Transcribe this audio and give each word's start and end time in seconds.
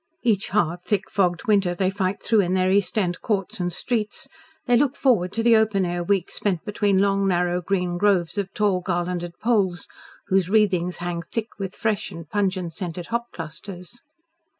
Each 0.23 0.49
hard, 0.49 0.81
thick 0.81 1.11
fogged 1.11 1.43
winter 1.45 1.75
they 1.75 1.91
fight 1.91 2.23
through 2.23 2.39
in 2.41 2.55
their 2.55 2.71
East 2.71 2.97
End 2.97 3.21
courts 3.21 3.59
and 3.59 3.71
streets, 3.71 4.27
they 4.65 4.75
look 4.75 4.95
forward 4.95 5.31
to 5.33 5.43
the 5.43 5.55
open 5.55 5.85
air 5.85 6.03
weeks 6.03 6.33
spent 6.33 6.65
between 6.65 6.97
long, 6.97 7.27
narrow 7.27 7.61
green 7.61 7.99
groves 7.99 8.35
of 8.39 8.51
tall 8.55 8.81
garlanded 8.81 9.37
poles, 9.39 9.85
whose 10.25 10.49
wreathings 10.49 10.97
hang 10.97 11.21
thick 11.31 11.49
with 11.59 11.75
fresh 11.75 12.09
and 12.09 12.27
pungent 12.31 12.73
scented 12.73 13.09
hop 13.13 13.25
clusters. 13.31 14.01